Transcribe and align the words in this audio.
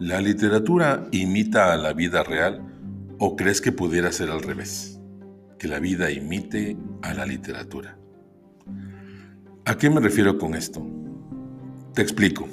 ¿La 0.00 0.20
literatura 0.20 1.08
imita 1.10 1.72
a 1.72 1.76
la 1.76 1.92
vida 1.92 2.22
real 2.22 2.62
o 3.18 3.34
crees 3.34 3.60
que 3.60 3.72
pudiera 3.72 4.12
ser 4.12 4.30
al 4.30 4.44
revés? 4.44 5.00
Que 5.58 5.66
la 5.66 5.80
vida 5.80 6.08
imite 6.12 6.76
a 7.02 7.14
la 7.14 7.26
literatura. 7.26 7.98
¿A 9.64 9.76
qué 9.76 9.90
me 9.90 10.00
refiero 10.00 10.38
con 10.38 10.54
esto? 10.54 10.86
Te 11.94 12.02
explico. 12.02 12.46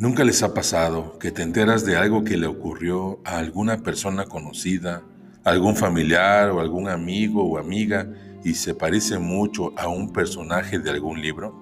¿Nunca 0.00 0.24
les 0.24 0.42
ha 0.42 0.52
pasado 0.52 1.16
que 1.20 1.30
te 1.30 1.42
enteras 1.42 1.86
de 1.86 1.96
algo 1.96 2.24
que 2.24 2.36
le 2.36 2.48
ocurrió 2.48 3.20
a 3.24 3.38
alguna 3.38 3.78
persona 3.84 4.24
conocida, 4.24 5.04
algún 5.44 5.76
familiar 5.76 6.50
o 6.50 6.58
algún 6.58 6.88
amigo 6.88 7.44
o 7.44 7.56
amiga 7.56 8.08
y 8.42 8.54
se 8.54 8.74
parece 8.74 9.20
mucho 9.20 9.72
a 9.78 9.86
un 9.86 10.12
personaje 10.12 10.80
de 10.80 10.90
algún 10.90 11.22
libro? 11.22 11.61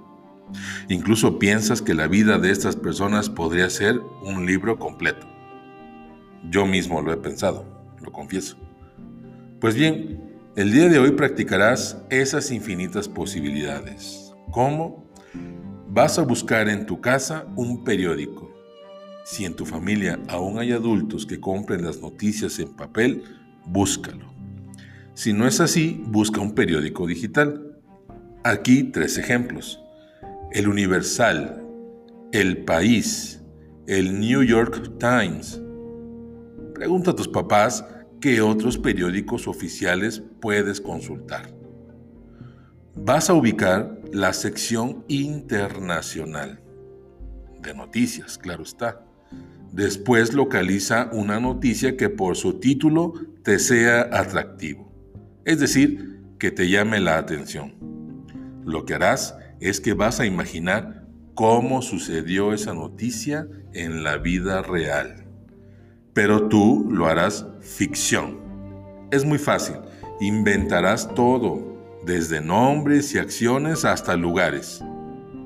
Incluso 0.89 1.39
piensas 1.39 1.83
que 1.83 1.95
la 1.95 2.09
vida 2.09 2.39
de 2.39 2.51
estas 2.51 2.77
personas 2.77 3.29
podría 3.29 3.71
ser 3.71 4.01
un 4.23 4.47
libro 4.47 4.79
completo. 4.79 5.27
Yo 6.49 6.67
mismo 6.67 7.03
lo 7.03 7.13
he 7.13 7.17
pensado, 7.17 7.65
lo 8.01 8.13
confieso. 8.13 8.57
Pues 9.61 9.75
bien, 9.75 10.39
el 10.57 10.73
día 10.73 10.89
de 10.89 10.99
hoy 10.99 11.13
practicarás 11.13 11.99
esas 12.11 12.51
infinitas 12.51 13.09
posibilidades. 13.09 14.35
¿Cómo? 14.51 15.07
Vas 15.89 16.19
a 16.19 16.23
buscar 16.23 16.69
en 16.69 16.87
tu 16.87 17.01
casa 17.01 17.47
un 17.57 17.85
periódico. 17.85 18.51
Si 19.25 19.45
en 19.45 19.55
tu 19.55 19.67
familia 19.67 20.19
aún 20.29 20.59
hay 20.59 20.73
adultos 20.73 21.27
que 21.27 21.41
compren 21.41 21.85
las 21.85 22.01
noticias 22.01 22.59
en 22.59 22.75
papel, 22.75 23.23
búscalo. 23.67 24.33
Si 25.15 25.33
no 25.33 25.47
es 25.47 25.61
así, 25.61 26.03
busca 26.07 26.41
un 26.41 26.55
periódico 26.55 27.07
digital. 27.07 27.77
Aquí 28.43 28.85
tres 28.85 29.19
ejemplos 29.19 29.79
el 30.53 30.67
Universal, 30.67 31.65
El 32.33 32.65
País, 32.65 33.41
el 33.87 34.19
New 34.19 34.43
York 34.43 34.99
Times. 34.99 35.61
Pregunta 36.75 37.13
a 37.13 37.17
tus 37.17 37.29
papás 37.29 37.85
qué 38.21 38.41
otros 38.41 38.77
periódicos 38.77 39.47
oficiales 39.47 40.23
puedes 40.41 40.81
consultar. 40.81 41.55
Vas 42.97 43.31
a 43.31 43.35
ubicar 43.35 44.01
la 44.13 44.33
sección 44.33 45.05
internacional 45.09 46.61
de 47.63 47.75
noticias, 47.75 48.37
claro 48.37 48.65
está. 48.65 49.05
Después 49.73 50.35
localiza 50.35 51.11
una 51.13 51.39
noticia 51.39 51.97
que 51.97 52.09
por 52.09 52.37
su 52.37 52.59
título 52.59 53.13
te 53.45 53.61
sea 53.61 54.09
atractivo, 54.13 54.93
es 55.45 55.61
decir, 55.61 56.23
que 56.39 56.51
te 56.51 56.69
llame 56.69 56.99
la 56.99 57.19
atención. 57.19 57.75
Lo 58.65 58.85
que 58.85 58.95
harás 58.95 59.37
es 59.61 59.81
que 59.81 59.93
vas 59.93 60.21
a 60.21 60.27
imaginar 60.27 61.07
cómo 61.35 61.83
sucedió 61.83 62.53
esa 62.53 62.75
noticia 62.75 63.47
en 63.73 64.03
la 64.03 64.17
vida 64.17 64.63
real. 64.63 65.27
Pero 66.13 66.49
tú 66.49 66.89
lo 66.91 67.07
harás 67.07 67.47
ficción. 67.61 68.39
Es 69.11 69.25
muy 69.25 69.39
fácil. 69.39 69.77
Inventarás 70.21 71.15
todo, 71.15 71.79
desde 72.05 72.41
nombres 72.41 73.15
y 73.15 73.19
acciones 73.19 73.85
hasta 73.85 74.17
lugares. 74.17 74.83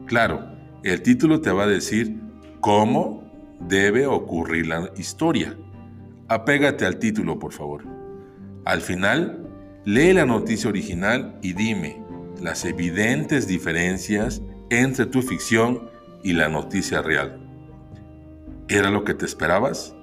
Claro, 0.06 0.54
el 0.82 1.02
título 1.02 1.40
te 1.40 1.50
va 1.50 1.64
a 1.64 1.68
decir 1.68 2.20
cómo 2.60 3.24
debe 3.60 4.06
ocurrir 4.06 4.66
la 4.66 4.90
historia. 4.96 5.56
Apégate 6.28 6.86
al 6.86 6.98
título, 6.98 7.38
por 7.38 7.52
favor. 7.52 7.84
Al 8.64 8.80
final, 8.80 9.48
lee 9.84 10.12
la 10.12 10.26
noticia 10.26 10.70
original 10.70 11.38
y 11.42 11.52
dime, 11.52 12.03
las 12.44 12.66
evidentes 12.66 13.48
diferencias 13.48 14.42
entre 14.68 15.06
tu 15.06 15.22
ficción 15.22 15.88
y 16.22 16.34
la 16.34 16.50
noticia 16.50 17.00
real. 17.00 17.40
¿Era 18.68 18.90
lo 18.90 19.02
que 19.02 19.14
te 19.14 19.24
esperabas? 19.24 19.96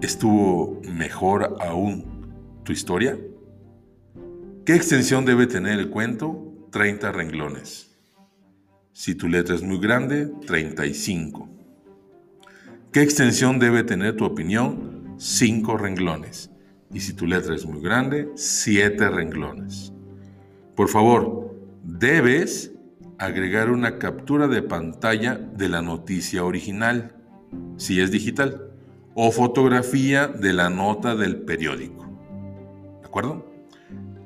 ¿Estuvo 0.00 0.80
mejor 0.90 1.58
aún 1.60 2.62
tu 2.64 2.72
historia? 2.72 3.18
¿Qué 4.64 4.74
extensión 4.74 5.26
debe 5.26 5.46
tener 5.46 5.78
el 5.78 5.90
cuento? 5.90 6.42
30 6.72 7.12
renglones. 7.12 7.94
Si 8.92 9.14
tu 9.14 9.28
letra 9.28 9.54
es 9.54 9.62
muy 9.62 9.78
grande, 9.78 10.28
35. 10.46 11.46
¿Qué 12.90 13.02
extensión 13.02 13.58
debe 13.58 13.84
tener 13.84 14.16
tu 14.16 14.24
opinión? 14.24 15.14
5 15.18 15.76
renglones. 15.76 16.50
Y 16.90 17.00
si 17.00 17.12
tu 17.12 17.26
letra 17.26 17.54
es 17.54 17.66
muy 17.66 17.82
grande, 17.82 18.30
7 18.34 19.10
renglones. 19.10 19.92
Por 20.74 20.88
favor, 20.88 21.55
debes 21.86 22.72
agregar 23.18 23.70
una 23.70 23.98
captura 23.98 24.48
de 24.48 24.62
pantalla 24.62 25.36
de 25.36 25.68
la 25.68 25.82
noticia 25.82 26.44
original, 26.44 27.14
si 27.76 28.00
es 28.00 28.10
digital, 28.10 28.72
o 29.14 29.30
fotografía 29.30 30.26
de 30.26 30.52
la 30.52 30.68
nota 30.68 31.14
del 31.14 31.36
periódico. 31.36 32.04
¿De 33.00 33.06
acuerdo? 33.06 33.46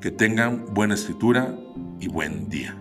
Que 0.01 0.11
tengan 0.11 0.65
buena 0.73 0.95
escritura 0.95 1.55
y 2.01 2.09
buen 2.09 2.49
día. 2.49 2.77